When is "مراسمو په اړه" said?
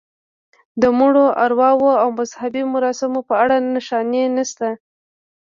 2.73-3.55